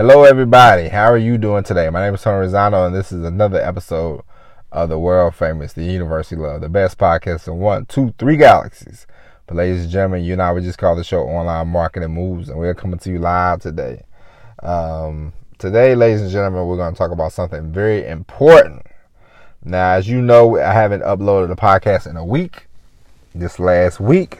Hello, 0.00 0.24
everybody. 0.24 0.88
How 0.88 1.12
are 1.12 1.18
you 1.18 1.36
doing 1.36 1.62
today? 1.62 1.90
My 1.90 2.02
name 2.02 2.14
is 2.14 2.22
Tony 2.22 2.46
Rosano, 2.46 2.86
and 2.86 2.96
this 2.96 3.12
is 3.12 3.22
another 3.22 3.60
episode 3.60 4.22
of 4.72 4.88
the 4.88 4.98
world 4.98 5.34
famous, 5.34 5.74
the 5.74 5.84
University 5.84 6.36
Love, 6.36 6.62
the 6.62 6.70
best 6.70 6.96
podcast 6.96 7.46
in 7.48 7.58
one, 7.58 7.84
two, 7.84 8.14
three 8.18 8.38
galaxies. 8.38 9.06
But, 9.46 9.58
ladies 9.58 9.82
and 9.82 9.90
gentlemen, 9.90 10.24
you 10.24 10.32
and 10.32 10.40
I, 10.40 10.54
we 10.54 10.62
just 10.62 10.78
call 10.78 10.96
the 10.96 11.04
show 11.04 11.24
Online 11.24 11.68
Marketing 11.68 12.14
Moves, 12.14 12.48
and 12.48 12.58
we're 12.58 12.72
coming 12.72 12.98
to 12.98 13.10
you 13.10 13.18
live 13.18 13.60
today. 13.60 14.02
Um, 14.62 15.34
today, 15.58 15.94
ladies 15.94 16.22
and 16.22 16.30
gentlemen, 16.30 16.66
we're 16.66 16.78
going 16.78 16.94
to 16.94 16.98
talk 16.98 17.10
about 17.10 17.34
something 17.34 17.70
very 17.70 18.06
important. 18.06 18.86
Now, 19.62 19.90
as 19.90 20.08
you 20.08 20.22
know, 20.22 20.58
I 20.58 20.72
haven't 20.72 21.02
uploaded 21.02 21.52
a 21.52 21.56
podcast 21.56 22.08
in 22.08 22.16
a 22.16 22.24
week. 22.24 22.68
This 23.34 23.58
last 23.58 24.00
week, 24.00 24.38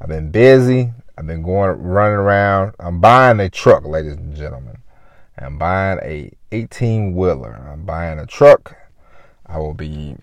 I've 0.00 0.06
been 0.06 0.30
busy. 0.30 0.92
I've 1.18 1.26
been 1.26 1.42
going 1.42 1.82
running 1.82 2.14
around. 2.14 2.74
I'm 2.78 3.00
buying 3.00 3.40
a 3.40 3.50
truck, 3.50 3.84
ladies 3.84 4.12
and 4.12 4.36
gentlemen. 4.36 4.76
I'm 5.38 5.58
buying 5.58 5.98
a 6.02 6.32
18 6.52 7.14
wheeler. 7.14 7.68
I'm 7.72 7.84
buying 7.84 8.18
a 8.18 8.26
truck. 8.26 8.76
I 9.46 9.58
will 9.58 9.74
be 9.74 10.16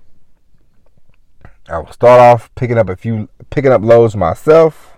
I 1.69 1.77
will 1.77 1.91
start 1.91 2.19
off 2.19 2.53
picking 2.55 2.77
up 2.77 2.89
a 2.89 2.95
few 2.95 3.29
picking 3.49 3.71
up 3.71 3.81
loads 3.81 4.15
myself, 4.15 4.97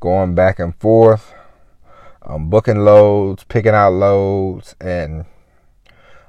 going 0.00 0.34
back 0.34 0.58
and 0.58 0.74
forth, 0.74 1.32
um, 2.22 2.50
booking 2.50 2.84
loads, 2.84 3.44
picking 3.44 3.74
out 3.74 3.92
loads, 3.92 4.74
and 4.80 5.24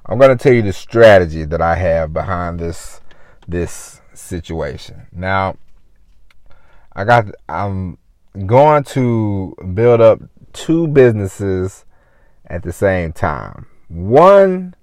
I'm 0.06 0.18
going 0.18 0.36
to 0.36 0.42
tell 0.42 0.54
you 0.54 0.62
the 0.62 0.74
strategy 0.74 1.46
that 1.46 1.62
I 1.62 1.76
have 1.76 2.14
behind 2.14 2.60
this 2.60 3.02
this 3.48 4.02
situation. 4.14 5.08
Now, 5.12 5.58
I 6.94 7.04
got 7.04 7.26
I'm 7.48 7.98
going 8.46 8.84
to 8.86 9.56
build 9.74 10.00
up 10.00 10.20
two 10.54 10.88
businesses 10.88 11.86
at 12.50 12.64
the 12.64 12.74
same 12.74 13.14
time. 13.14 13.68
One, 13.88 14.76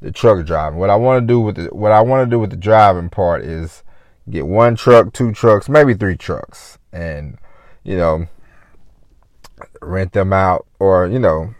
the 0.00 0.10
truck 0.10 0.44
driving. 0.46 0.78
What 0.78 0.90
I 0.90 0.96
want 0.96 1.22
to 1.22 1.26
do 1.26 1.40
with 1.40 1.56
the, 1.56 1.64
what 1.74 1.92
I 1.92 2.00
want 2.02 2.26
to 2.26 2.30
do 2.30 2.38
with 2.38 2.50
the 2.50 2.56
driving 2.56 3.08
part 3.08 3.44
is 3.44 3.82
get 4.28 4.46
one 4.46 4.76
truck, 4.76 5.12
two 5.12 5.32
trucks, 5.32 5.68
maybe 5.68 5.94
three 5.94 6.16
trucks, 6.16 6.78
and 6.92 7.38
you 7.82 7.96
know, 7.96 8.26
rent 9.80 10.12
them 10.12 10.32
out, 10.32 10.66
or 10.78 11.06
you 11.06 11.18
know, 11.18 11.54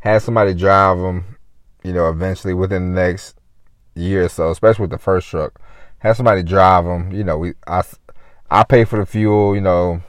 have 0.00 0.22
somebody 0.22 0.54
drive 0.54 0.98
them. 0.98 1.36
You 1.84 1.92
know, 1.92 2.08
eventually 2.08 2.54
within 2.54 2.94
the 2.94 3.00
next 3.00 3.36
year 3.94 4.24
or 4.24 4.28
so, 4.28 4.50
especially 4.50 4.82
with 4.82 4.90
the 4.90 4.98
first 4.98 5.28
truck, 5.28 5.60
have 5.98 6.16
somebody 6.16 6.42
drive 6.42 6.84
them. 6.84 7.12
You 7.12 7.24
know, 7.24 7.38
we 7.38 7.54
I 7.66 7.82
I 8.50 8.64
pay 8.64 8.84
for 8.84 8.98
the 8.98 9.06
fuel. 9.06 9.54
You 9.54 9.60
know, 9.60 10.02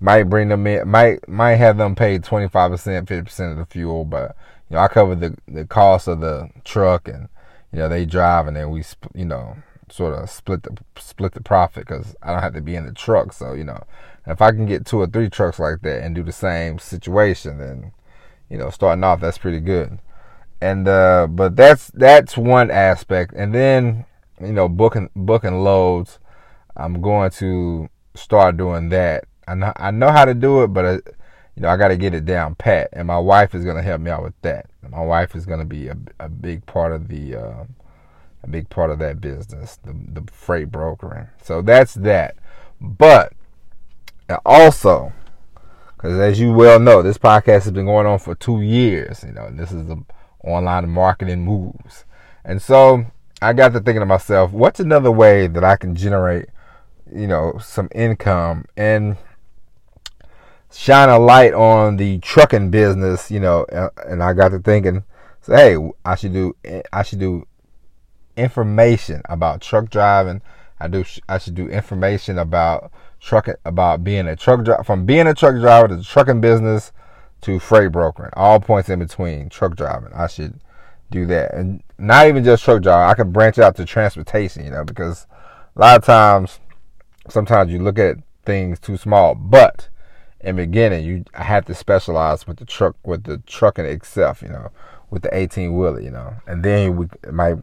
might 0.00 0.24
bring 0.24 0.48
them 0.48 0.66
in, 0.66 0.88
might 0.88 1.26
might 1.28 1.56
have 1.56 1.76
them 1.76 1.94
pay 1.94 2.18
twenty 2.18 2.48
five 2.48 2.70
percent, 2.70 3.08
fifty 3.08 3.24
percent 3.24 3.52
of 3.52 3.58
the 3.58 3.66
fuel, 3.66 4.04
but 4.04 4.36
you 4.68 4.76
know 4.76 4.82
I 4.82 4.88
cover 4.88 5.14
the 5.14 5.36
the 5.46 5.64
cost 5.64 6.08
of 6.08 6.20
the 6.20 6.50
truck, 6.64 7.08
and 7.08 7.28
you 7.72 7.80
know 7.80 7.88
they 7.88 8.06
drive, 8.06 8.46
and 8.46 8.56
then 8.56 8.70
we 8.70 8.82
you 9.14 9.24
know 9.24 9.56
sort 9.90 10.14
of 10.14 10.28
split 10.30 10.62
the 10.62 10.76
split 10.96 11.32
the 11.32 11.42
profit 11.42 11.86
because 11.86 12.14
I 12.22 12.32
don't 12.32 12.42
have 12.42 12.54
to 12.54 12.60
be 12.60 12.76
in 12.76 12.86
the 12.86 12.92
truck. 12.92 13.32
So 13.32 13.54
you 13.54 13.64
know 13.64 13.82
if 14.26 14.42
I 14.42 14.50
can 14.50 14.66
get 14.66 14.86
two 14.86 15.00
or 15.00 15.06
three 15.06 15.30
trucks 15.30 15.58
like 15.58 15.80
that 15.82 16.02
and 16.02 16.14
do 16.14 16.22
the 16.22 16.32
same 16.32 16.78
situation, 16.78 17.58
then 17.58 17.92
you 18.48 18.58
know 18.58 18.70
starting 18.70 19.04
off 19.04 19.20
that's 19.20 19.38
pretty 19.38 19.60
good. 19.60 19.98
And 20.60 20.88
uh, 20.88 21.28
but 21.28 21.56
that's 21.56 21.90
that's 21.94 22.36
one 22.36 22.70
aspect, 22.70 23.32
and 23.34 23.54
then 23.54 24.04
you 24.40 24.52
know 24.52 24.68
booking 24.68 25.10
booking 25.16 25.62
loads. 25.62 26.18
I'm 26.76 27.00
going 27.00 27.30
to 27.32 27.88
start 28.14 28.56
doing 28.56 28.88
that 28.90 29.24
I 29.48 29.54
know 29.54 29.72
I 29.76 29.90
know 29.90 30.10
how 30.10 30.24
to 30.24 30.34
do 30.34 30.62
it, 30.62 30.68
but 30.68 30.84
I, 30.84 30.88
uh, 30.88 31.00
you 31.56 31.62
know 31.62 31.68
I 31.68 31.76
got 31.76 31.88
to 31.88 31.96
get 31.96 32.14
it 32.14 32.24
down 32.24 32.54
pat, 32.54 32.90
and 32.92 33.06
my 33.06 33.18
wife 33.18 33.54
is 33.54 33.64
going 33.64 33.76
to 33.76 33.82
help 33.82 34.00
me 34.00 34.10
out 34.10 34.22
with 34.22 34.40
that. 34.42 34.66
My 34.88 35.04
wife 35.04 35.34
is 35.34 35.46
going 35.46 35.60
to 35.60 35.66
be 35.66 35.88
a, 35.88 35.96
a 36.20 36.28
big 36.28 36.64
part 36.66 36.92
of 36.92 37.08
the 37.08 37.36
uh, 37.36 37.64
a 38.42 38.48
big 38.48 38.68
part 38.68 38.90
of 38.90 38.98
that 38.98 39.20
business, 39.20 39.76
the 39.84 39.94
the 40.12 40.30
freight 40.30 40.70
brokering. 40.70 41.28
So 41.42 41.62
that's 41.62 41.94
that. 41.94 42.36
But 42.80 43.32
also, 44.44 45.12
because 45.96 46.18
as 46.18 46.38
you 46.38 46.52
well 46.52 46.78
know, 46.78 47.02
this 47.02 47.18
podcast 47.18 47.64
has 47.64 47.70
been 47.70 47.86
going 47.86 48.06
on 48.06 48.18
for 48.18 48.34
two 48.34 48.60
years. 48.60 49.24
You 49.24 49.32
know, 49.32 49.50
this 49.50 49.72
is 49.72 49.86
the 49.86 50.04
online 50.44 50.88
marketing 50.90 51.44
moves, 51.44 52.04
and 52.44 52.60
so 52.60 53.06
I 53.40 53.52
got 53.52 53.72
to 53.72 53.80
thinking 53.80 54.00
to 54.00 54.06
myself, 54.06 54.52
what's 54.52 54.80
another 54.80 55.12
way 55.12 55.46
that 55.46 55.62
I 55.62 55.76
can 55.76 55.94
generate, 55.94 56.46
you 57.12 57.26
know, 57.26 57.58
some 57.62 57.88
income 57.94 58.64
and 58.76 59.16
shine 60.72 61.08
a 61.08 61.18
light 61.18 61.54
on 61.54 61.96
the 61.96 62.18
trucking 62.18 62.70
business, 62.70 63.30
you 63.30 63.40
know, 63.40 63.66
and 64.06 64.22
I 64.22 64.32
got 64.32 64.50
to 64.50 64.58
thinking, 64.58 65.04
so 65.40 65.54
hey, 65.54 65.92
I 66.04 66.14
should 66.14 66.32
do 66.32 66.54
I 66.92 67.02
should 67.02 67.20
do 67.20 67.46
information 68.36 69.22
about 69.26 69.60
truck 69.60 69.90
driving. 69.90 70.42
I 70.80 70.88
do 70.88 71.04
I 71.28 71.38
should 71.38 71.54
do 71.54 71.68
information 71.68 72.38
about 72.38 72.92
trucking 73.20 73.54
about 73.64 74.04
being 74.04 74.28
a 74.28 74.36
truck 74.36 74.64
driver 74.64 74.84
from 74.84 75.06
being 75.06 75.26
a 75.26 75.34
truck 75.34 75.56
driver 75.56 75.88
to 75.88 75.96
the 75.96 76.04
trucking 76.04 76.40
business 76.40 76.92
to 77.40 77.58
freight 77.58 77.92
brokering, 77.92 78.30
all 78.34 78.60
points 78.60 78.88
in 78.88 78.98
between 78.98 79.48
truck 79.48 79.76
driving. 79.76 80.12
I 80.14 80.26
should 80.26 80.60
do 81.10 81.24
that, 81.26 81.54
and 81.54 81.82
not 81.98 82.26
even 82.26 82.44
just 82.44 82.64
truck 82.64 82.82
driving. 82.82 83.08
I 83.08 83.14
could 83.14 83.32
branch 83.32 83.58
out 83.58 83.76
to 83.76 83.84
transportation, 83.84 84.64
you 84.64 84.70
know, 84.70 84.84
because 84.84 85.26
a 85.76 85.80
lot 85.80 85.98
of 85.98 86.04
times, 86.04 86.60
sometimes 87.28 87.72
you 87.72 87.78
look 87.78 87.98
at 87.98 88.18
things 88.44 88.78
too 88.78 88.96
small, 88.96 89.34
but 89.34 89.88
in 90.40 90.56
beginning, 90.56 91.04
you 91.04 91.24
I 91.34 91.42
had 91.42 91.66
to 91.66 91.74
specialize 91.74 92.46
with 92.46 92.58
the 92.58 92.64
truck 92.64 92.96
with 93.04 93.24
the 93.24 93.38
trucking 93.38 93.84
itself, 93.84 94.42
you 94.42 94.48
know, 94.48 94.70
with 95.10 95.22
the 95.22 95.36
18 95.36 95.76
wheeler, 95.76 96.00
you 96.00 96.10
know, 96.10 96.34
and 96.46 96.62
then 96.62 96.96
we 96.96 97.06
might 97.30 97.56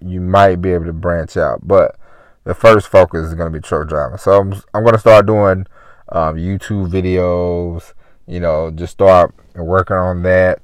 you 0.00 0.20
might 0.20 0.56
be 0.56 0.72
able 0.72 0.86
to 0.86 0.92
branch 0.92 1.36
out, 1.36 1.66
but 1.66 1.96
the 2.44 2.54
first 2.54 2.88
focus 2.88 3.26
is 3.26 3.34
going 3.34 3.52
to 3.52 3.58
be 3.58 3.62
truck 3.62 3.88
driving. 3.88 4.18
So 4.18 4.32
I'm 4.32 4.52
I'm 4.74 4.84
going 4.84 4.94
to 4.94 5.00
start 5.00 5.26
doing 5.26 5.66
um, 6.10 6.36
YouTube 6.36 6.90
videos, 6.90 7.94
you 8.26 8.40
know, 8.40 8.70
just 8.70 8.92
start 8.92 9.34
working 9.56 9.96
on 9.96 10.22
that, 10.22 10.60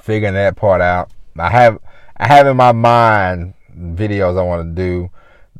figuring 0.00 0.34
that 0.34 0.56
part 0.56 0.80
out. 0.80 1.10
I 1.38 1.50
have 1.50 1.78
I 2.16 2.26
have 2.26 2.46
in 2.46 2.56
my 2.56 2.72
mind 2.72 3.52
videos 3.78 4.38
I 4.38 4.42
want 4.42 4.74
to 4.74 4.82
do, 4.82 5.10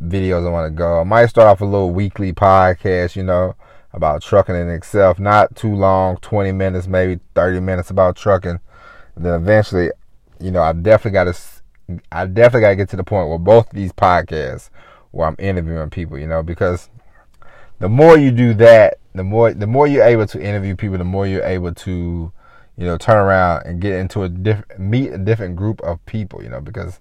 videos 0.03 0.47
I 0.47 0.51
want 0.51 0.73
to 0.73 0.75
go. 0.75 1.01
I 1.01 1.05
might 1.05 1.27
start 1.27 1.49
off 1.49 1.61
a 1.61 1.67
little 1.67 1.91
weekly 1.91 2.33
podcast, 2.33 3.17
you 3.17 3.23
know 3.23 3.55
about 3.97 4.23
trucking 4.23 4.55
in 4.55 4.69
itself. 4.69 5.19
Not 5.19 5.57
too 5.57 5.75
long, 5.75 6.19
20 6.19 6.53
minutes, 6.53 6.87
maybe 6.87 7.19
30 7.35 7.61
minutes 7.61 7.91
about 7.91 8.15
trucking. 8.15 8.61
Then 9.17 9.35
eventually, 9.35 9.91
you 10.39 10.51
know, 10.51 10.63
I 10.63 10.75
definitely 10.75 11.13
got 11.13 11.35
to, 11.35 12.01
I 12.13 12.27
definitely 12.27 12.61
got 12.61 12.69
to 12.69 12.77
get 12.77 12.89
to 12.91 12.97
the 12.97 13.05
point 13.05 13.29
where 13.29 13.39
both 13.39 13.71
these 13.71 13.93
podcasts, 13.93 14.69
where 15.11 15.27
I'm 15.27 15.37
interviewing 15.39 15.89
people, 15.89 16.19
you 16.19 16.27
know, 16.27 16.43
because 16.43 16.91
the 17.79 17.89
more 17.89 18.19
you 18.19 18.31
do 18.31 18.53
that, 18.55 18.99
the 19.15 19.25
more, 19.25 19.55
the 19.55 19.67
more 19.67 19.87
you're 19.87 20.05
able 20.05 20.27
to 20.27 20.43
interview 20.43 20.77
people, 20.77 20.99
the 20.99 21.05
more 21.05 21.27
you're 21.27 21.43
able 21.43 21.73
to, 21.73 22.33
you 22.77 22.85
know, 22.85 22.99
turn 22.99 23.17
around 23.17 23.65
and 23.65 23.81
get 23.81 23.95
into 23.95 24.25
a 24.25 24.29
different, 24.29 24.79
meet 24.79 25.11
a 25.11 25.19
different 25.19 25.57
group 25.57 25.81
of 25.81 26.05
people, 26.05 26.43
you 26.43 26.51
know, 26.51 26.61
because 26.61 27.01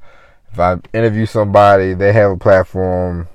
if 0.53 0.57
I 0.57 0.77
interview 0.93 1.25
somebody, 1.25 1.93
they 1.93 2.13
have 2.13 2.31
a 2.31 2.37
platform, 2.37 3.27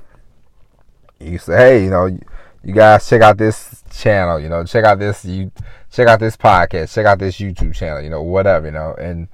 you 1.19 1.37
say, 1.37 1.57
hey, 1.57 1.85
you 1.85 1.91
know, 1.91 2.19
you 2.63 2.75
guys 2.75 3.09
check 3.09 3.23
out 3.23 3.39
this 3.39 3.83
channel, 3.91 4.39
you 4.39 4.49
know, 4.49 4.65
check 4.65 4.85
out 4.85 4.99
this 4.99 5.25
you 5.25 5.51
check 5.91 6.09
out 6.09 6.21
this 6.21 6.37
podcast, 6.37 6.93
check 6.93 7.07
out 7.07 7.19
this 7.19 7.39
YouTube 7.39 7.75
channel, 7.75 8.03
you 8.03 8.11
know, 8.11 8.23
whatever, 8.23 8.67
you 8.67 8.73
know, 8.73 8.95
and 8.95 9.29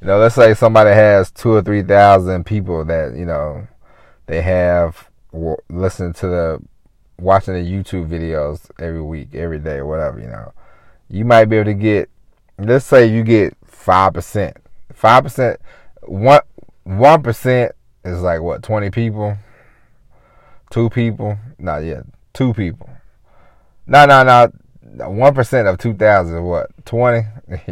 you 0.00 0.06
know, 0.06 0.18
let's 0.18 0.34
say 0.34 0.54
somebody 0.54 0.90
has 0.90 1.30
two 1.30 1.52
or 1.52 1.62
three 1.62 1.82
thousand 1.82 2.44
people 2.44 2.84
that 2.84 3.16
you 3.16 3.26
know 3.26 3.66
they 4.26 4.42
have 4.42 5.10
listening 5.68 6.12
to 6.14 6.26
the 6.26 6.62
watching 7.18 7.54
the 7.54 7.60
YouTube 7.60 8.08
videos 8.08 8.70
every 8.80 9.02
week, 9.02 9.34
every 9.34 9.58
day, 9.58 9.82
whatever, 9.82 10.20
you 10.20 10.28
know, 10.28 10.52
you 11.08 11.24
might 11.24 11.46
be 11.46 11.56
able 11.56 11.66
to 11.66 11.74
get. 11.74 12.08
Let's 12.60 12.86
say 12.86 13.06
you 13.06 13.22
get 13.22 13.56
five 13.64 14.14
percent, 14.14 14.56
five 14.92 15.24
percent, 15.24 15.60
one 16.02 16.40
one 16.84 17.22
percent 17.22 17.72
is 18.04 18.20
like 18.20 18.40
what 18.40 18.62
twenty 18.62 18.90
people, 18.90 19.36
two 20.70 20.90
people, 20.90 21.38
not 21.58 21.78
yet 21.78 22.04
two 22.38 22.54
people. 22.54 22.88
No, 23.86 24.06
no, 24.06 24.22
no. 24.22 25.10
One 25.10 25.34
percent 25.34 25.66
of 25.66 25.78
two 25.78 25.92
thousand 25.92 26.42
what? 26.44 26.70
Twenty? 26.84 27.26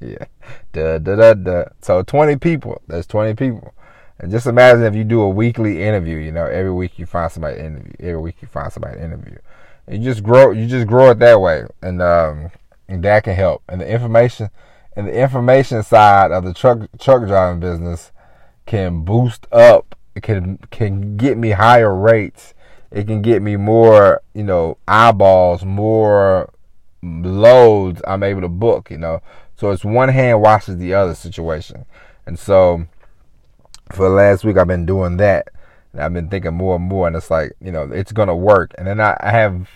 yeah. 0.00 0.24
Duh, 0.72 0.98
duh, 0.98 1.16
duh, 1.16 1.34
duh. 1.34 1.64
So 1.82 2.02
twenty 2.04 2.36
people. 2.36 2.80
That's 2.86 3.06
twenty 3.06 3.34
people. 3.34 3.74
And 4.20 4.30
just 4.30 4.46
imagine 4.46 4.84
if 4.84 4.94
you 4.94 5.02
do 5.02 5.22
a 5.22 5.28
weekly 5.28 5.82
interview. 5.82 6.18
You 6.18 6.30
know, 6.30 6.46
every 6.46 6.72
week 6.72 6.98
you 6.98 7.06
find 7.06 7.32
somebody 7.32 7.56
to 7.56 7.64
interview. 7.64 7.92
Every 7.98 8.20
week 8.20 8.36
you 8.40 8.48
find 8.48 8.72
somebody 8.72 8.96
to 8.96 9.04
interview. 9.04 9.38
You 9.90 9.98
just 9.98 10.22
grow. 10.22 10.52
You 10.52 10.66
just 10.66 10.86
grow 10.86 11.10
it 11.10 11.18
that 11.18 11.40
way, 11.40 11.64
and 11.82 12.00
um, 12.00 12.50
that 12.88 13.24
can 13.24 13.34
help. 13.34 13.62
And 13.68 13.80
the 13.80 13.88
information, 13.88 14.50
and 14.94 15.08
the 15.08 15.20
information 15.20 15.82
side 15.82 16.30
of 16.30 16.44
the 16.44 16.54
truck 16.54 16.88
truck 17.00 17.26
driving 17.26 17.60
business 17.60 18.12
can 18.66 19.02
boost 19.02 19.48
up. 19.50 19.96
Can 20.22 20.58
can 20.70 21.16
get 21.16 21.38
me 21.38 21.50
higher 21.50 21.94
rates 21.94 22.54
it 22.90 23.06
can 23.06 23.22
get 23.22 23.42
me 23.42 23.56
more, 23.56 24.22
you 24.34 24.42
know, 24.42 24.78
eyeballs, 24.88 25.64
more 25.64 26.52
loads 27.02 28.02
I'm 28.06 28.22
able 28.22 28.40
to 28.42 28.48
book, 28.48 28.90
you 28.90 28.98
know. 28.98 29.22
So 29.56 29.70
it's 29.70 29.84
one 29.84 30.08
hand 30.08 30.40
washes 30.40 30.78
the 30.78 30.94
other 30.94 31.14
situation. 31.14 31.84
And 32.26 32.38
so 32.38 32.86
for 33.92 34.08
the 34.08 34.14
last 34.14 34.44
week 34.44 34.56
I've 34.56 34.66
been 34.66 34.86
doing 34.86 35.16
that. 35.18 35.48
And 35.92 36.02
I've 36.02 36.12
been 36.12 36.28
thinking 36.28 36.54
more 36.54 36.76
and 36.76 36.84
more 36.84 37.06
and 37.06 37.16
it's 37.16 37.30
like, 37.30 37.52
you 37.60 37.72
know, 37.72 37.90
it's 37.90 38.12
gonna 38.12 38.36
work. 38.36 38.74
And 38.78 38.86
then 38.86 39.00
I, 39.00 39.16
I 39.20 39.30
have 39.30 39.68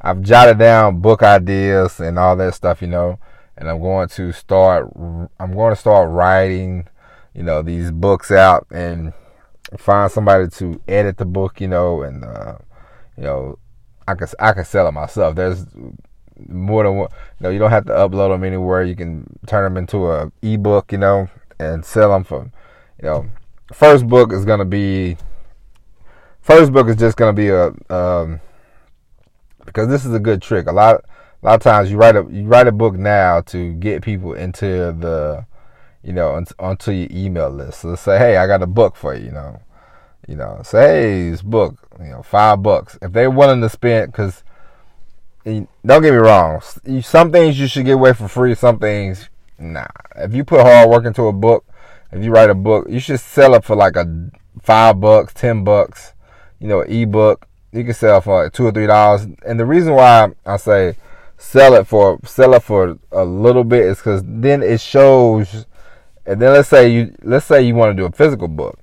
I've 0.00 0.22
jotted 0.22 0.58
down 0.58 1.00
book 1.00 1.22
ideas 1.22 2.00
and 2.00 2.18
all 2.18 2.36
that 2.36 2.54
stuff, 2.54 2.82
you 2.82 2.88
know, 2.88 3.18
and 3.56 3.68
I'm 3.68 3.80
going 3.80 4.08
to 4.08 4.32
start 4.32 4.90
I'm 4.94 5.54
going 5.54 5.74
to 5.74 5.80
start 5.80 6.10
writing, 6.10 6.88
you 7.34 7.42
know, 7.42 7.62
these 7.62 7.90
books 7.90 8.30
out 8.30 8.66
and 8.70 9.12
find 9.78 10.10
somebody 10.10 10.48
to 10.48 10.80
edit 10.88 11.16
the 11.18 11.24
book, 11.24 11.60
you 11.60 11.68
know, 11.68 12.02
and 12.02 12.24
uh, 12.24 12.56
you 13.16 13.24
know, 13.24 13.58
I 14.06 14.14
can 14.14 14.28
I 14.38 14.52
can 14.52 14.64
sell 14.64 14.88
it 14.88 14.92
myself. 14.92 15.34
There's 15.34 15.66
more 16.48 16.84
than 16.84 16.96
one. 16.96 17.08
You 17.40 17.44
know, 17.44 17.50
you 17.50 17.58
don't 17.58 17.70
have 17.70 17.86
to 17.86 17.92
upload 17.92 18.30
them 18.34 18.44
anywhere. 18.44 18.82
You 18.82 18.96
can 18.96 19.38
turn 19.46 19.64
them 19.64 19.76
into 19.76 20.10
a 20.10 20.30
ebook, 20.42 20.92
you 20.92 20.98
know, 20.98 21.28
and 21.58 21.84
sell 21.84 22.10
them 22.10 22.24
for, 22.24 22.50
you 23.02 23.08
know, 23.08 23.30
first 23.72 24.06
book 24.06 24.32
is 24.32 24.44
gonna 24.44 24.64
be. 24.64 25.16
First 26.40 26.72
book 26.72 26.88
is 26.88 26.96
just 26.96 27.16
gonna 27.16 27.32
be 27.32 27.48
a 27.48 27.68
um, 27.88 28.40
because 29.64 29.88
this 29.88 30.04
is 30.04 30.14
a 30.14 30.20
good 30.20 30.42
trick. 30.42 30.66
A 30.66 30.72
lot, 30.72 31.04
a 31.42 31.46
lot 31.46 31.54
of 31.54 31.62
times 31.62 31.90
you 31.90 31.96
write 31.96 32.16
a 32.16 32.26
you 32.30 32.44
write 32.44 32.66
a 32.66 32.72
book 32.72 32.94
now 32.94 33.40
to 33.42 33.72
get 33.74 34.02
people 34.02 34.34
into 34.34 34.66
the, 34.66 35.46
you 36.04 36.12
know, 36.12 36.42
onto 36.58 36.92
your 36.92 37.08
email 37.10 37.50
list. 37.50 37.80
So 37.80 37.94
say, 37.96 38.18
hey, 38.18 38.36
I 38.36 38.46
got 38.46 38.62
a 38.62 38.66
book 38.66 38.96
for 38.96 39.14
you. 39.14 39.26
You 39.26 39.32
know, 39.32 39.60
you 40.28 40.36
know, 40.36 40.60
say, 40.62 40.86
hey, 40.86 41.30
this 41.30 41.42
book, 41.42 41.76
you 41.98 42.10
know, 42.10 42.22
five 42.22 42.62
bucks. 42.62 42.98
If 43.02 43.12
they're 43.12 43.30
willing 43.30 43.60
to 43.62 43.68
spend, 43.68 44.12
because 44.12 44.42
don't 45.44 45.68
get 45.84 46.02
me 46.02 46.10
wrong, 46.10 46.60
some 47.02 47.32
things 47.32 47.58
you 47.58 47.66
should 47.66 47.84
get 47.84 47.92
away 47.92 48.12
for 48.12 48.28
free. 48.28 48.54
Some 48.54 48.78
things, 48.78 49.28
nah. 49.58 49.86
If 50.16 50.34
you 50.34 50.44
put 50.44 50.60
hard 50.60 50.88
work 50.88 51.04
into 51.04 51.24
a 51.24 51.32
book, 51.32 51.64
if 52.12 52.22
you 52.22 52.30
write 52.30 52.50
a 52.50 52.54
book, 52.54 52.86
you 52.88 53.00
should 53.00 53.20
sell 53.20 53.54
it 53.54 53.64
for 53.64 53.76
like 53.76 53.96
a 53.96 54.30
five 54.62 55.00
bucks, 55.00 55.34
ten 55.34 55.64
bucks. 55.64 56.12
You 56.60 56.68
know, 56.68 56.80
ebook 56.80 57.46
you 57.74 57.82
can 57.84 57.92
sell 57.92 58.20
for 58.20 58.44
like 58.44 58.52
two 58.52 58.66
or 58.66 58.72
three 58.72 58.86
dollars. 58.86 59.26
And 59.44 59.58
the 59.58 59.66
reason 59.66 59.94
why 59.94 60.30
I 60.46 60.56
say 60.56 60.96
sell 61.36 61.74
it 61.74 61.86
for 61.86 62.20
sell 62.24 62.54
it 62.54 62.62
for 62.62 62.98
a 63.10 63.24
little 63.24 63.64
bit 63.64 63.84
is 63.84 63.98
because 63.98 64.22
then 64.24 64.62
it 64.62 64.80
shows. 64.80 65.66
And 66.26 66.40
then 66.40 66.52
let's 66.52 66.68
say 66.68 66.88
you 66.88 67.14
let's 67.22 67.46
say 67.46 67.62
you 67.62 67.74
want 67.74 67.96
to 67.96 68.02
do 68.02 68.06
a 68.06 68.12
physical 68.12 68.48
book 68.48 68.78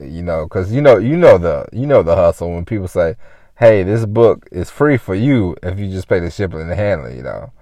you 0.00 0.22
know, 0.22 0.44
because 0.44 0.72
you 0.72 0.80
know 0.80 0.96
you 0.98 1.16
know 1.16 1.38
the 1.38 1.66
you 1.72 1.86
know 1.86 2.02
the 2.02 2.14
hustle 2.14 2.52
when 2.52 2.64
people 2.64 2.88
say, 2.88 3.16
"Hey, 3.56 3.82
this 3.82 4.06
book 4.06 4.48
is 4.52 4.70
free 4.70 4.96
for 4.96 5.14
you 5.14 5.56
if 5.62 5.78
you 5.78 5.90
just 5.90 6.08
pay 6.08 6.20
the 6.20 6.30
shipping 6.30 6.60
and 6.60 6.70
the 6.70 6.76
handling." 6.76 7.16
You 7.16 7.22
know, 7.22 7.52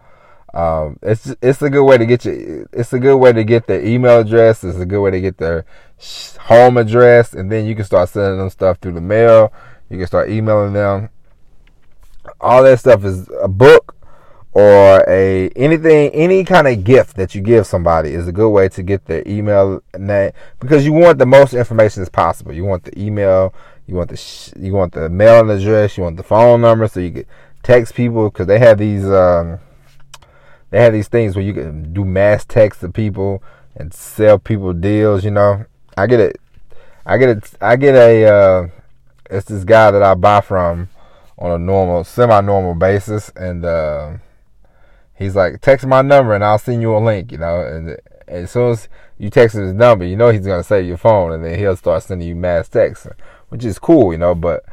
um, 0.54 0.98
it's 1.02 1.34
it's 1.40 1.62
a 1.62 1.70
good 1.70 1.84
way 1.84 1.98
to 1.98 2.06
get 2.06 2.24
you. 2.24 2.68
It's 2.72 2.92
a 2.92 2.98
good 2.98 3.16
way 3.16 3.32
to 3.32 3.44
get 3.44 3.66
their 3.66 3.84
email 3.84 4.20
address. 4.20 4.64
It's 4.64 4.78
a 4.78 4.86
good 4.86 5.00
way 5.00 5.10
to 5.10 5.20
get 5.20 5.38
their 5.38 5.64
home 6.40 6.76
address, 6.76 7.32
and 7.32 7.50
then 7.50 7.66
you 7.66 7.74
can 7.74 7.84
start 7.84 8.08
sending 8.08 8.38
them 8.38 8.50
stuff 8.50 8.78
through 8.78 8.92
the 8.92 9.00
mail. 9.00 9.52
You 9.88 9.98
can 9.98 10.06
start 10.06 10.30
emailing 10.30 10.72
them. 10.72 11.10
All 12.40 12.62
that 12.64 12.80
stuff 12.80 13.04
is 13.04 13.28
a 13.40 13.48
book 13.48 13.95
or 14.56 15.04
a 15.06 15.50
anything 15.50 16.08
any 16.12 16.42
kind 16.42 16.66
of 16.66 16.82
gift 16.82 17.14
that 17.16 17.34
you 17.34 17.42
give 17.42 17.66
somebody 17.66 18.14
is 18.14 18.26
a 18.26 18.32
good 18.32 18.48
way 18.48 18.70
to 18.70 18.82
get 18.82 19.04
their 19.04 19.22
email 19.26 19.82
name 19.98 20.32
because 20.60 20.82
you 20.82 20.94
want 20.94 21.18
the 21.18 21.26
most 21.26 21.52
information 21.52 22.00
as 22.00 22.08
possible. 22.08 22.54
You 22.54 22.64
want 22.64 22.84
the 22.84 22.98
email, 22.98 23.52
you 23.86 23.96
want 23.96 24.08
the 24.08 24.16
sh- 24.16 24.54
you 24.58 24.72
want 24.72 24.94
the 24.94 25.10
mailing 25.10 25.50
address, 25.50 25.98
you 25.98 26.04
want 26.04 26.16
the 26.16 26.22
phone 26.22 26.62
number 26.62 26.88
so 26.88 27.00
you 27.00 27.10
can 27.10 27.26
text 27.62 27.94
people 27.94 28.30
because 28.30 28.46
they 28.46 28.58
have 28.58 28.78
these 28.78 29.04
um, 29.04 29.58
they 30.70 30.80
have 30.80 30.94
these 30.94 31.08
things 31.08 31.36
where 31.36 31.44
you 31.44 31.52
can 31.52 31.92
do 31.92 32.02
mass 32.02 32.42
text 32.46 32.80
to 32.80 32.88
people 32.88 33.42
and 33.74 33.92
sell 33.92 34.38
people 34.38 34.72
deals. 34.72 35.22
You 35.22 35.32
know, 35.32 35.66
I 35.98 36.06
get 36.06 36.20
it. 36.20 36.40
I 37.04 37.18
get 37.18 37.28
it. 37.28 37.50
I 37.60 37.76
get 37.76 37.94
a. 37.94 38.24
Uh, 38.24 38.68
it's 39.28 39.48
this 39.48 39.64
guy 39.64 39.90
that 39.90 40.02
I 40.02 40.14
buy 40.14 40.40
from 40.40 40.88
on 41.36 41.50
a 41.50 41.58
normal, 41.58 42.04
semi-normal 42.04 42.76
basis, 42.76 43.30
and. 43.36 43.62
Uh, 43.62 44.12
he's 45.16 45.36
like, 45.36 45.60
text 45.60 45.86
my 45.86 46.02
number 46.02 46.34
and 46.34 46.44
I'll 46.44 46.58
send 46.58 46.82
you 46.82 46.96
a 46.96 46.98
link, 46.98 47.32
you 47.32 47.38
know. 47.38 47.60
And, 47.60 47.96
as 48.28 48.50
soon 48.50 48.72
as 48.72 48.88
you 49.18 49.30
text 49.30 49.56
his 49.56 49.72
number, 49.72 50.04
you 50.04 50.16
know 50.16 50.30
he's 50.30 50.46
gonna 50.46 50.62
save 50.62 50.86
your 50.86 50.96
phone, 50.96 51.32
and 51.32 51.44
then 51.44 51.58
he'll 51.58 51.76
start 51.76 52.02
sending 52.02 52.26
you 52.26 52.34
mass 52.34 52.68
texts, 52.68 53.06
which 53.48 53.64
is 53.64 53.78
cool, 53.78 54.12
you 54.12 54.18
know. 54.18 54.34
But 54.34 54.64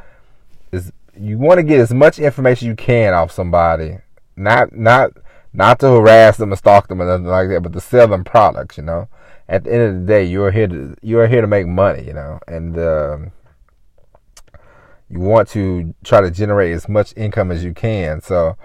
you 1.16 1.38
want 1.38 1.58
to 1.58 1.62
get 1.62 1.80
as 1.80 1.94
much 1.94 2.18
information 2.18 2.68
you 2.68 2.74
can 2.74 3.14
off 3.14 3.30
somebody, 3.30 3.98
not 4.36 4.74
not 4.74 5.12
not 5.52 5.78
to 5.80 5.86
harass 5.86 6.36
them 6.36 6.50
and 6.50 6.58
stalk 6.58 6.88
them 6.88 7.00
and 7.00 7.08
nothing 7.08 7.26
like 7.26 7.48
that, 7.48 7.62
but 7.62 7.72
to 7.72 7.80
sell 7.80 8.08
them 8.08 8.24
products, 8.24 8.76
you 8.76 8.82
know. 8.82 9.08
At 9.48 9.64
the 9.64 9.72
end 9.72 9.82
of 9.82 9.94
the 10.00 10.06
day, 10.06 10.24
you're 10.24 10.50
here 10.50 10.66
to 10.66 10.96
you're 11.02 11.28
here 11.28 11.40
to 11.40 11.46
make 11.46 11.66
money, 11.66 12.04
you 12.04 12.14
know, 12.14 12.40
and 12.48 12.78
um, 12.78 13.32
you 15.08 15.20
want 15.20 15.48
to 15.50 15.94
try 16.02 16.20
to 16.20 16.30
generate 16.30 16.72
as 16.72 16.88
much 16.88 17.14
income 17.16 17.52
as 17.52 17.62
you 17.62 17.72
can. 17.72 18.20
So, 18.20 18.56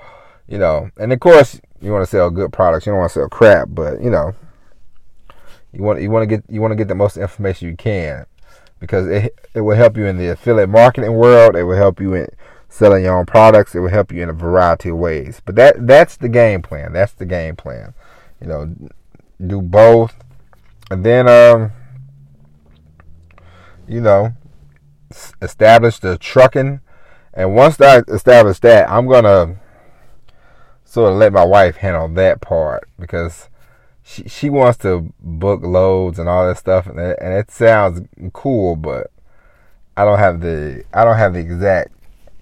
you 0.48 0.58
know, 0.58 0.90
and 0.98 1.14
of 1.14 1.20
course, 1.20 1.60
you 1.82 1.92
want 1.92 2.04
to 2.04 2.10
sell 2.10 2.30
good 2.30 2.52
products. 2.52 2.86
You 2.86 2.92
don't 2.92 3.00
want 3.00 3.12
to 3.12 3.20
sell 3.20 3.30
crap, 3.30 3.70
but 3.72 4.02
you 4.02 4.10
know, 4.10 4.34
you 5.72 5.84
want 5.84 6.02
you 6.02 6.10
want 6.10 6.24
to 6.24 6.38
get 6.38 6.44
you 6.50 6.62
want 6.62 6.72
to 6.72 6.76
get 6.76 6.88
the 6.88 6.96
most 6.96 7.18
information 7.18 7.70
you 7.70 7.76
can 7.76 8.26
because 8.80 9.08
it 9.08 9.36
it 9.54 9.62
will 9.62 9.76
help 9.76 9.98
you 9.98 10.06
in 10.06 10.18
the 10.18 10.30
affiliate 10.30 10.70
marketing 10.70 11.14
world. 11.14 11.56
It 11.56 11.64
will 11.64 11.78
help 11.78 12.00
you 12.00 12.14
in 12.14 12.28
selling 12.70 13.04
your 13.04 13.18
own 13.18 13.26
products. 13.26 13.76
It 13.76 13.80
will 13.80 13.90
help 13.90 14.12
you 14.12 14.24
in 14.24 14.30
a 14.30 14.34
variety 14.34 14.90
of 14.90 14.98
ways. 14.98 15.42
But 15.46 15.56
that 15.56 15.88
that's 15.88 16.18
the 16.18 16.30
game 16.30 16.62
plan. 16.62 16.94
That's 16.94 17.14
the 17.14 17.26
game 17.26 17.56
plan. 17.56 17.94
You 18.42 18.48
know, 18.48 18.76
do 19.46 19.62
both, 19.62 20.16
and 20.90 21.06
then 21.06 21.28
um, 21.28 21.72
you 23.88 24.02
know, 24.02 24.34
establish 25.42 26.00
the 26.00 26.18
trucking. 26.18 26.82
And 27.34 27.56
once 27.56 27.80
I 27.80 28.02
establish 28.08 28.60
that, 28.60 28.90
I'm 28.90 29.08
gonna 29.08 29.60
sort 30.90 31.12
of 31.12 31.20
let 31.20 31.32
my 31.32 31.46
wife 31.46 31.78
handle 31.78 32.08
that 32.08 32.42
part 32.42 32.90
because 33.00 33.48
she 34.04 34.28
she 34.28 34.50
wants 34.50 34.80
to 34.80 35.14
book 35.20 35.62
loads 35.62 36.18
and 36.18 36.28
all 36.28 36.48
that 36.48 36.58
stuff, 36.58 36.88
and 36.88 37.00
it, 37.00 37.18
and 37.22 37.34
it 37.34 37.52
sounds 37.52 38.02
cool, 38.34 38.76
but 38.76 39.12
I 39.96 40.04
don't 40.04 40.18
have 40.18 40.42
the 40.42 40.84
I 40.94 41.04
don't 41.04 41.18
have 41.18 41.34
the 41.34 41.40
exact. 41.40 41.92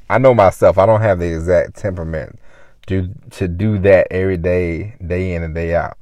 I 0.10 0.18
know 0.18 0.34
myself. 0.34 0.78
I 0.78 0.86
don't 0.86 1.02
have 1.02 1.20
the 1.20 1.34
exact 1.34 1.76
temperament 1.76 2.40
to 2.88 3.10
to 3.32 3.50
do 3.50 3.78
that 3.80 4.08
every 4.12 4.38
day, 4.38 4.96
day 5.06 5.34
in 5.34 5.44
and 5.44 5.54
day 5.54 5.76
out. 5.76 5.98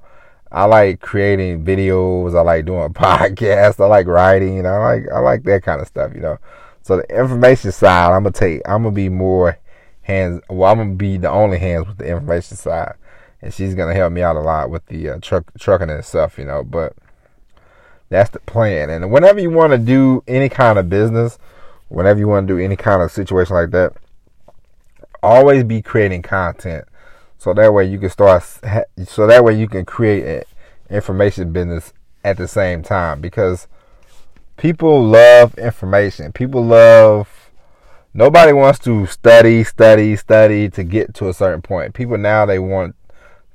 I 0.51 0.65
like 0.65 1.01
creating 1.01 1.65
videos. 1.65 2.37
I 2.37 2.41
like 2.41 2.65
doing 2.65 2.89
podcasts. 2.93 3.83
I 3.83 3.87
like 3.87 4.05
writing. 4.05 4.67
I 4.67 4.77
like 4.77 5.03
I 5.11 5.19
like 5.19 5.43
that 5.43 5.63
kind 5.63 5.81
of 5.81 5.87
stuff. 5.87 6.13
You 6.13 6.21
know, 6.21 6.37
so 6.83 6.97
the 6.97 7.19
information 7.19 7.71
side, 7.71 8.11
I'm 8.11 8.21
gonna 8.21 8.33
take. 8.33 8.61
I'm 8.67 8.83
gonna 8.83 8.91
be 8.91 9.09
more 9.09 9.57
hands. 10.05 10.41
Well, 10.49 10.71
I'm 10.71 10.77
gonna 10.77 10.95
be 10.95 11.17
the 11.17 11.29
only 11.29 11.57
hands 11.57 11.87
with 11.87 11.97
the 11.97 12.07
information 12.07 12.57
side, 12.57 12.93
and 13.41 13.53
she's 13.53 13.75
gonna 13.75 13.93
help 13.93 14.13
me 14.13 14.21
out 14.21 14.35
a 14.35 14.39
lot 14.41 14.69
with 14.69 14.85
the 14.85 15.09
uh, 15.09 15.19
truck 15.21 15.51
trucking 15.59 15.89
and 15.89 16.05
stuff, 16.05 16.37
you 16.37 16.45
know. 16.45 16.63
But 16.63 16.93
that's 18.09 18.29
the 18.29 18.39
plan. 18.39 18.89
And 18.89 19.11
whenever 19.11 19.39
you 19.39 19.49
want 19.49 19.73
to 19.73 19.77
do 19.77 20.23
any 20.27 20.47
kind 20.47 20.77
of 20.77 20.89
business, 20.89 21.37
whenever 21.89 22.19
you 22.19 22.27
want 22.27 22.47
to 22.47 22.53
do 22.55 22.63
any 22.63 22.75
kind 22.75 23.01
of 23.01 23.11
situation 23.11 23.55
like 23.55 23.71
that, 23.71 23.93
always 25.23 25.63
be 25.63 25.81
creating 25.81 26.21
content, 26.21 26.85
so 27.37 27.53
that 27.53 27.73
way 27.73 27.85
you 27.85 27.99
can 27.99 28.09
start. 28.09 28.43
So 29.05 29.27
that 29.27 29.43
way 29.43 29.57
you 29.57 29.67
can 29.67 29.85
create 29.85 30.23
an 30.23 30.95
information 30.95 31.51
business 31.51 31.93
at 32.23 32.37
the 32.37 32.47
same 32.47 32.83
time 32.83 33.21
because 33.21 33.67
people 34.57 35.03
love 35.03 35.57
information. 35.57 36.31
People 36.31 36.63
love 36.63 37.34
Nobody 38.17 38.53
wants 38.53 38.79
to 38.79 39.05
study, 39.07 39.65
study, 39.65 40.15
study 40.15 40.69
to 40.69 40.85
get 40.85 41.13
to 41.15 41.27
a 41.27 41.33
certain 41.33 41.61
point. 41.61 41.93
People 41.93 42.17
now 42.17 42.45
they 42.45 42.59
want 42.59 42.95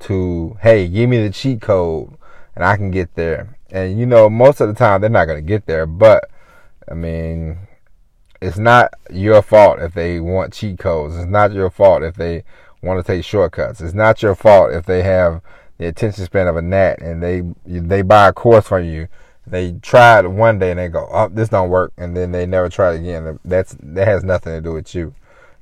to, 0.00 0.58
hey, 0.60 0.86
give 0.86 1.08
me 1.08 1.26
the 1.26 1.32
cheat 1.32 1.62
code 1.62 2.14
and 2.54 2.62
I 2.62 2.76
can 2.76 2.90
get 2.90 3.14
there. 3.14 3.56
And 3.70 3.98
you 3.98 4.04
know, 4.04 4.28
most 4.28 4.60
of 4.60 4.68
the 4.68 4.74
time 4.74 5.00
they're 5.00 5.08
not 5.08 5.24
going 5.24 5.38
to 5.38 5.48
get 5.48 5.64
there, 5.64 5.86
but 5.86 6.30
I 6.86 6.92
mean, 6.92 7.56
it's 8.42 8.58
not 8.58 8.92
your 9.10 9.40
fault 9.40 9.80
if 9.80 9.94
they 9.94 10.20
want 10.20 10.52
cheat 10.52 10.78
codes. 10.78 11.16
It's 11.16 11.24
not 11.24 11.54
your 11.54 11.70
fault 11.70 12.02
if 12.02 12.16
they 12.16 12.44
want 12.82 12.98
to 12.98 13.12
take 13.12 13.24
shortcuts. 13.24 13.80
It's 13.80 13.94
not 13.94 14.22
your 14.22 14.34
fault 14.34 14.74
if 14.74 14.84
they 14.84 15.02
have 15.02 15.40
the 15.78 15.86
attention 15.86 16.26
span 16.26 16.48
of 16.48 16.58
a 16.58 16.62
gnat 16.62 17.00
and 17.00 17.22
they 17.22 17.42
they 17.64 18.02
buy 18.02 18.28
a 18.28 18.32
course 18.34 18.68
from 18.68 18.84
you 18.84 19.08
they 19.50 19.72
tried 19.82 20.26
one 20.26 20.58
day 20.58 20.70
and 20.70 20.78
they 20.78 20.88
go, 20.88 21.08
"Oh, 21.10 21.28
this 21.28 21.48
don't 21.48 21.70
work," 21.70 21.92
and 21.96 22.16
then 22.16 22.32
they 22.32 22.46
never 22.46 22.68
try 22.68 22.94
it 22.94 23.00
again. 23.00 23.38
That's 23.44 23.76
that 23.82 24.06
has 24.06 24.24
nothing 24.24 24.52
to 24.52 24.60
do 24.60 24.72
with 24.72 24.94
you. 24.94 25.14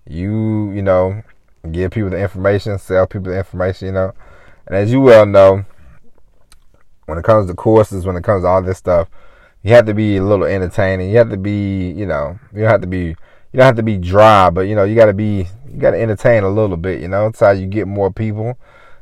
You, 0.07 0.71
you 0.73 0.83
know, 0.83 1.23
give 1.73 1.93
people 1.93 2.11
the 2.11 2.19
information, 2.19 2.79
sell 2.79 3.07
people 3.07 3.33
the 3.33 3.39
information, 3.39 3.87
you 3.87 3.93
know. 3.93 4.13
And 4.67 4.77
as 4.77 4.93
you 4.93 5.01
well 5.01 5.27
know, 5.27 5.65
when 7.07 7.19
it 7.19 7.25
comes 7.25 7.49
to 7.49 7.55
courses, 7.55 8.05
when 8.05 8.17
it 8.17 8.25
comes 8.25 8.45
to 8.45 8.49
all 8.49 8.63
this 8.63 8.79
stuff, 8.79 9.09
you 9.63 9.75
have 9.75 9.87
to 9.87 9.95
be 9.95 10.19
a 10.19 10.23
little 10.23 10.45
entertaining. 10.45 11.11
You 11.11 11.17
have 11.19 11.31
to 11.31 11.37
be, 11.37 11.91
you 11.91 12.07
know, 12.07 12.39
you 12.53 12.61
don't 12.61 12.71
have 12.71 12.83
to 12.83 12.87
be, 12.87 13.07
you 13.07 13.17
don't 13.55 13.67
have 13.67 13.77
to 13.77 13.83
be 13.83 13.97
dry, 13.97 14.51
but 14.51 14.63
you 14.63 14.75
know, 14.75 14.85
you 14.85 14.95
got 14.95 15.07
to 15.07 15.15
be, 15.15 15.49
you 15.67 15.79
got 15.79 15.93
to 15.93 16.01
entertain 16.01 16.45
a 16.45 16.51
little 16.51 16.77
bit. 16.77 17.01
You 17.01 17.09
know, 17.09 17.27
it's 17.27 17.41
how 17.41 17.51
you 17.51 17.67
get 17.67 17.89
more 17.89 18.13
people 18.13 18.59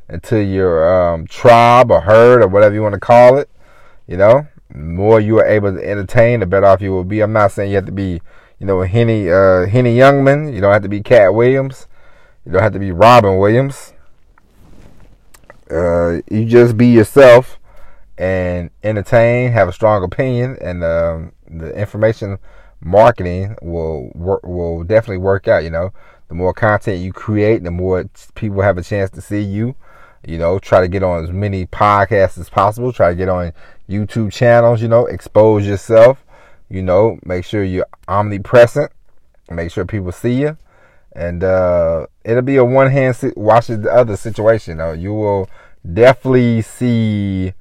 into 0.07 0.41
your 0.41 1.13
um, 1.13 1.27
tribe 1.27 1.91
or 1.91 2.01
herd 2.01 2.41
or 2.41 2.47
whatever 2.47 2.73
you 2.73 2.81
want 2.81 2.93
to 2.93 2.99
call 2.99 3.37
it. 3.37 3.49
You 4.07 4.15
know, 4.15 4.47
more 4.73 5.19
you 5.19 5.39
are 5.39 5.45
able 5.45 5.73
to 5.73 5.89
entertain, 5.89 6.39
the 6.39 6.45
better 6.45 6.65
off 6.65 6.81
you 6.81 6.91
will 6.91 7.03
be. 7.03 7.21
I'm 7.21 7.33
not 7.33 7.51
saying 7.51 7.69
you 7.69 7.75
have 7.75 7.85
to 7.85 7.91
be, 7.91 8.21
you 8.59 8.65
know, 8.65 8.81
Henny 8.81 9.29
uh, 9.29 9.65
Henny 9.67 9.95
Youngman. 9.95 10.53
You 10.53 10.61
don't 10.61 10.73
have 10.73 10.83
to 10.83 10.89
be 10.89 11.01
Katt 11.01 11.33
Williams. 11.33 11.87
You 12.45 12.51
don't 12.51 12.63
have 12.63 12.73
to 12.73 12.79
be 12.79 12.91
Robin 12.91 13.37
Williams. 13.37 13.93
Uh, 15.69 16.21
you 16.29 16.45
just 16.45 16.77
be 16.77 16.87
yourself 16.87 17.59
and 18.17 18.69
entertain, 18.83 19.51
have 19.51 19.67
a 19.67 19.73
strong 19.73 20.03
opinion, 20.03 20.57
and 20.61 20.83
um, 20.83 21.33
the 21.49 21.73
information 21.75 22.37
marketing 22.79 23.55
will 23.61 24.11
work, 24.15 24.43
will 24.43 24.83
definitely 24.83 25.17
work 25.17 25.47
out. 25.47 25.63
You 25.63 25.69
know, 25.69 25.91
the 26.27 26.35
more 26.35 26.53
content 26.53 26.99
you 26.99 27.13
create, 27.13 27.63
the 27.63 27.71
more 27.71 28.05
people 28.35 28.61
have 28.61 28.77
a 28.77 28.83
chance 28.83 29.09
to 29.11 29.21
see 29.21 29.41
you. 29.41 29.75
You 30.25 30.37
know, 30.37 30.59
try 30.59 30.81
to 30.81 30.87
get 30.87 31.03
on 31.03 31.23
as 31.23 31.31
many 31.31 31.65
podcasts 31.65 32.37
as 32.37 32.49
possible. 32.49 32.91
Try 32.91 33.09
to 33.09 33.15
get 33.15 33.29
on 33.29 33.53
YouTube 33.89 34.31
channels. 34.31 34.81
You 34.81 34.87
know, 34.87 35.05
expose 35.05 35.65
yourself. 35.65 36.23
You 36.69 36.83
know, 36.83 37.19
make 37.23 37.45
sure 37.45 37.63
you're 37.63 37.87
omnipresent. 38.07 38.91
Make 39.49 39.71
sure 39.71 39.85
people 39.85 40.11
see 40.11 40.33
you, 40.33 40.57
and 41.13 41.43
uh, 41.43 42.07
it'll 42.25 42.41
be 42.41 42.57
a 42.57 42.65
one 42.65 42.91
hand 42.91 43.15
watches 43.37 43.79
the 43.79 43.93
other 43.93 44.17
situation. 44.17 44.77
Know, 44.77 44.91
you 44.91 45.13
will 45.13 45.49
definitely 45.93 46.61
see. 46.61 47.53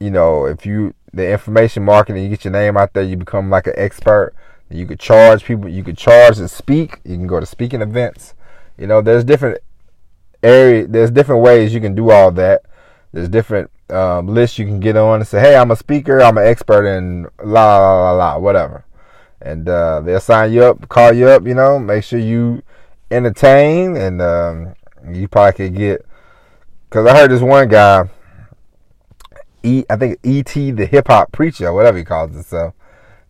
You 0.00 0.10
know, 0.10 0.44
if 0.46 0.66
you 0.66 0.94
the 1.12 1.30
information 1.30 1.84
marketing, 1.84 2.24
you 2.24 2.28
get 2.28 2.44
your 2.44 2.52
name 2.52 2.76
out 2.76 2.92
there, 2.92 3.02
you 3.02 3.16
become 3.16 3.48
like 3.48 3.66
an 3.66 3.74
expert. 3.76 4.34
You 4.68 4.86
could 4.86 4.98
charge 4.98 5.44
people. 5.44 5.68
You 5.68 5.84
could 5.84 5.96
charge 5.96 6.36
to 6.36 6.48
speak. 6.48 7.00
You 7.04 7.14
can 7.16 7.26
go 7.26 7.38
to 7.38 7.46
speaking 7.46 7.82
events. 7.82 8.34
You 8.76 8.86
know, 8.86 9.00
there's 9.00 9.24
different 9.24 9.58
area. 10.46 10.86
There's 10.86 11.10
different 11.10 11.42
ways 11.42 11.74
you 11.74 11.80
can 11.80 11.94
do 11.94 12.10
all 12.10 12.30
that. 12.32 12.62
There's 13.12 13.28
different 13.28 13.70
um, 13.90 14.28
lists 14.28 14.58
you 14.58 14.66
can 14.66 14.80
get 14.80 14.96
on 14.96 15.20
and 15.20 15.28
say, 15.28 15.40
"Hey, 15.40 15.56
I'm 15.56 15.70
a 15.70 15.76
speaker. 15.76 16.20
I'm 16.20 16.38
an 16.38 16.46
expert 16.46 16.86
in 16.86 17.28
la 17.42 17.78
la 17.78 18.02
la 18.02 18.12
la 18.12 18.38
whatever," 18.38 18.84
and 19.40 19.68
uh, 19.68 20.00
they'll 20.00 20.20
sign 20.20 20.52
you 20.52 20.64
up, 20.64 20.88
call 20.88 21.12
you 21.12 21.28
up. 21.28 21.46
You 21.46 21.54
know, 21.54 21.78
make 21.78 22.04
sure 22.04 22.18
you 22.18 22.62
entertain, 23.10 23.96
and 23.96 24.20
um, 24.20 24.74
you 25.10 25.28
probably 25.28 25.52
could 25.52 25.76
get. 25.76 26.06
Because 26.88 27.06
I 27.06 27.16
heard 27.16 27.30
this 27.30 27.42
one 27.42 27.68
guy 27.68 28.08
E, 29.66 29.84
I 29.90 29.96
think 29.96 30.20
E.T. 30.22 30.70
the 30.72 30.86
hip 30.86 31.08
hop 31.08 31.32
preacher, 31.32 31.72
whatever 31.72 31.98
he 31.98 32.04
calls 32.04 32.32
himself. 32.32 32.72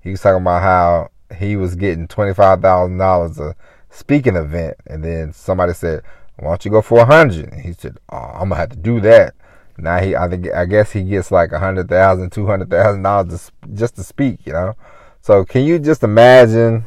He 0.00 0.10
was 0.10 0.20
talking 0.20 0.42
about 0.42 0.62
how 0.62 1.10
he 1.34 1.56
was 1.56 1.74
getting 1.74 2.06
twenty 2.06 2.34
five 2.34 2.60
thousand 2.60 2.98
dollars 2.98 3.38
a 3.38 3.56
speaking 3.90 4.36
event, 4.36 4.76
and 4.86 5.02
then 5.02 5.32
somebody 5.32 5.72
said, 5.72 6.02
"Why 6.38 6.50
don't 6.50 6.64
you 6.64 6.70
go 6.70 6.82
for 6.82 7.00
a 7.00 7.06
hundred? 7.06 7.54
He 7.54 7.72
said, 7.72 7.98
oh, 8.10 8.16
"I'm 8.16 8.48
gonna 8.48 8.56
have 8.56 8.70
to 8.70 8.76
do 8.76 9.00
that." 9.00 9.34
Now 9.78 9.98
he, 9.98 10.16
I 10.16 10.28
think, 10.28 10.48
I 10.52 10.64
guess 10.64 10.92
he 10.92 11.02
gets 11.02 11.30
like 11.30 11.52
a 11.52 11.58
hundred 11.58 11.88
thousand, 11.88 12.30
two 12.30 12.46
hundred 12.46 12.70
thousand 12.70 13.02
dollars 13.02 13.50
just 13.74 13.96
to 13.96 14.04
speak. 14.04 14.46
You 14.46 14.52
know, 14.52 14.74
so 15.20 15.44
can 15.44 15.64
you 15.64 15.78
just 15.78 16.02
imagine 16.02 16.86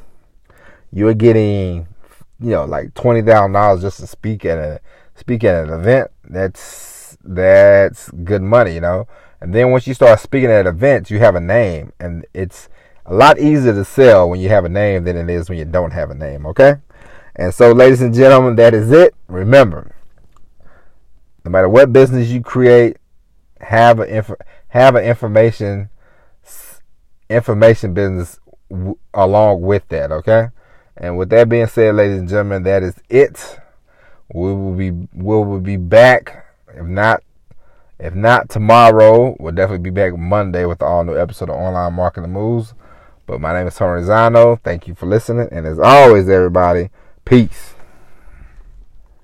you're 0.92 1.14
getting, 1.14 1.88
you 2.40 2.52
know, 2.52 2.66
like 2.66 2.94
twenty 2.94 3.22
thousand 3.22 3.54
dollars 3.54 3.82
just 3.82 4.00
to 4.00 4.08
speak 4.08 4.46
at 4.46 4.58
a 4.58 4.80
speak 5.16 5.44
at 5.44 5.66
an 5.66 5.74
event? 5.74 6.12
That's 6.24 7.18
that's 7.24 8.10
good 8.12 8.42
money, 8.42 8.74
you 8.74 8.82
know. 8.82 9.08
And 9.42 9.54
then 9.54 9.72
once 9.72 9.88
you 9.88 9.94
start 9.94 10.20
speaking 10.20 10.50
at 10.50 10.68
events, 10.68 11.12
you 11.12 11.20
have 11.20 11.36
a 11.36 11.40
name, 11.40 11.94
and 12.00 12.26
it's 12.34 12.70
a 13.06 13.14
lot 13.14 13.40
easier 13.40 13.74
to 13.74 13.86
sell 13.86 14.30
when 14.30 14.40
you 14.40 14.50
have 14.50 14.66
a 14.66 14.70
name 14.70 15.04
than 15.04 15.16
it 15.16 15.30
is 15.30 15.50
when 15.50 15.58
you 15.58 15.66
don't 15.66 15.92
have 15.92 16.10
a 16.10 16.16
name. 16.16 16.46
Okay. 16.46 16.76
And 17.40 17.54
so, 17.54 17.72
ladies 17.72 18.02
and 18.02 18.14
gentlemen, 18.14 18.58
that 18.58 18.74
is 18.74 18.92
it. 18.92 19.16
Remember, 19.30 19.96
no 21.46 21.50
matter 21.50 21.70
what 21.70 21.94
business 21.94 22.28
you 22.28 22.42
create, 22.42 22.98
have 23.62 24.02
a 24.02 24.18
inf- 24.18 24.42
have 24.68 24.96
an 24.96 25.06
information 25.06 25.90
information 27.30 27.94
business 27.94 28.42
w- 28.70 28.98
along 29.14 29.62
with 29.62 29.88
that. 29.88 30.12
Okay. 30.12 30.50
And 30.98 31.18
with 31.18 31.30
that 31.30 31.48
being 31.48 31.68
said, 31.68 31.96
ladies 31.96 32.20
and 32.20 32.28
gentlemen, 32.28 32.64
that 32.64 32.84
is 32.84 32.96
it. 33.08 33.58
We 34.34 34.54
will 34.54 34.74
be 34.74 34.92
we 34.92 35.08
will 35.14 35.62
be 35.62 35.78
back. 35.78 36.46
If 36.76 36.88
not 36.88 37.24
if 38.00 38.14
not 38.16 38.50
tomorrow, 38.50 39.38
we'll 39.40 39.54
definitely 39.54 39.90
be 39.90 39.92
back 39.92 40.18
Monday 40.18 40.66
with 40.66 40.80
the 40.80 40.86
all 40.86 41.06
new 41.06 41.18
episode 41.18 41.50
of 41.50 41.56
Online 41.56 41.94
Marketing 41.94 42.34
Moves. 42.34 42.74
But 43.26 43.40
my 43.40 43.54
name 43.54 43.68
is 43.68 43.76
Tony 43.76 44.02
Rizano. 44.02 44.62
Thank 44.62 44.90
you 44.90 44.94
for 44.94 45.06
listening. 45.06 45.48
And 45.54 45.66
as 45.66 45.80
always, 45.80 46.28
everybody, 46.28 46.90
peace. 47.30 47.76